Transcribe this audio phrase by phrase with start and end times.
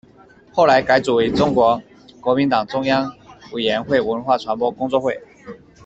[0.51, 1.79] 后来改组为中国
[2.19, 3.15] 国民党中央
[3.53, 5.21] 委员会文化传播工作会。